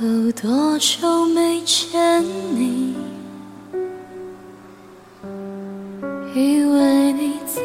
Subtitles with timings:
[0.00, 2.94] 有多久没见你？
[6.34, 7.60] 以为你在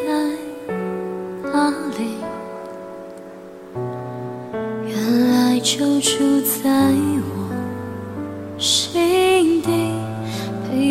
[1.52, 1.70] 哪
[2.00, 2.18] 里？
[4.88, 6.64] 原来就住在
[7.22, 7.43] 我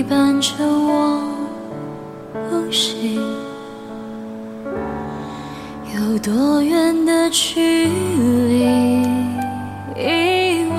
[0.02, 1.22] 陪伴着我
[2.50, 3.20] 呼吸。
[5.94, 7.86] 有多远的距
[8.48, 8.64] 离？
[9.94, 10.74] 以为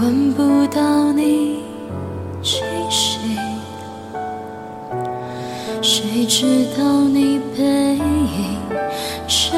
[0.00, 1.64] 闻不到你
[2.42, 3.36] 气息，
[5.82, 7.62] 谁知道你背
[7.96, 8.58] 影
[9.28, 9.54] 这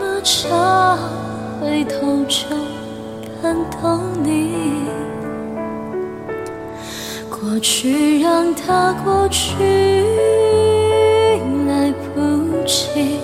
[0.00, 0.98] 么长，
[1.60, 2.44] 回头就
[3.40, 4.50] 看到你。
[7.52, 9.52] 过去让它过去，
[11.68, 13.18] 来不及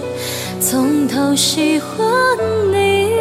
[0.61, 1.97] 从头喜欢
[2.71, 3.15] 你。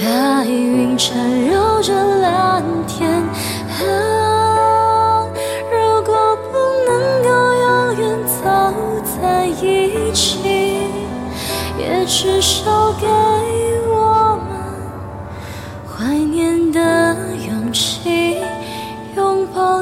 [0.00, 1.16] 白云缠
[1.46, 3.08] 绕着蓝天，
[3.78, 5.24] 啊，
[5.70, 6.58] 如果不
[6.90, 8.42] 能够永远走
[9.22, 10.88] 在一起，
[11.78, 13.06] 也至少给
[13.86, 14.50] 我们
[15.86, 16.53] 怀念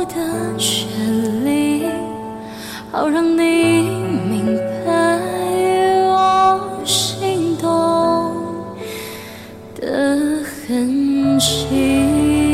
[0.07, 1.87] 的权利，
[2.91, 3.83] 好让你
[4.29, 5.19] 明白
[6.07, 8.35] 我心动
[9.81, 12.52] 的痕迹。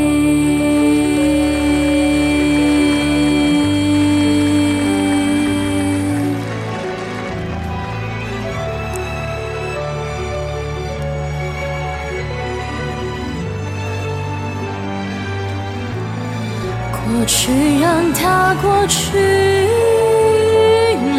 [17.11, 19.17] 过去让它过去，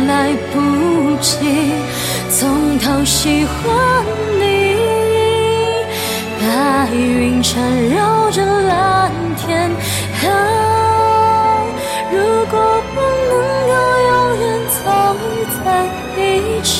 [0.06, 1.72] 来不及
[2.30, 4.04] 从头喜欢
[4.38, 4.76] 你。
[6.38, 9.68] 白云缠绕着蓝天，
[10.24, 10.28] 啊，
[12.12, 12.16] 如
[12.50, 13.32] 果不能
[13.68, 13.72] 够
[14.08, 14.78] 永远走
[15.64, 15.66] 在
[16.16, 16.18] 一
[16.62, 16.70] 起，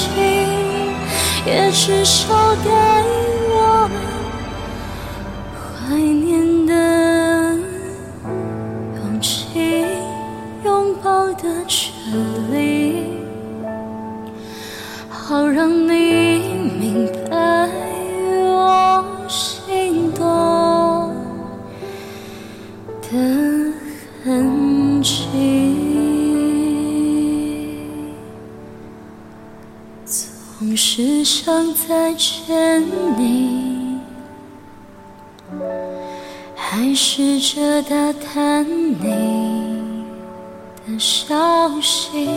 [1.44, 2.32] 也至少
[2.62, 2.70] 给
[11.42, 11.82] 的权
[12.52, 13.04] 利，
[15.08, 16.38] 好让你
[16.78, 17.68] 明白
[18.46, 21.14] 我心动
[23.02, 23.72] 的
[24.22, 25.16] 痕迹。
[30.04, 32.82] 总是想再见
[33.16, 33.98] 你。
[36.54, 39.69] 还试着打探你
[40.90, 42.28] 的消息，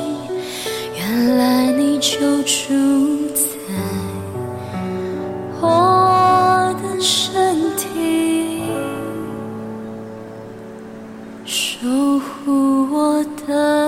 [0.95, 3.43] 原来你就住在
[5.59, 8.61] 我的身体，
[11.45, 11.87] 守
[12.19, 13.82] 护我的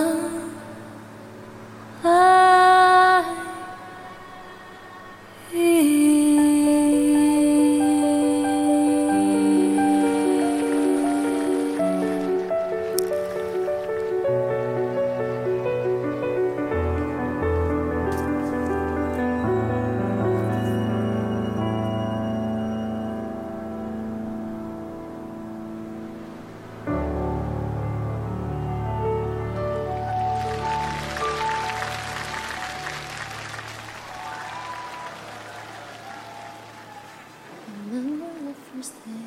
[38.86, 39.25] is?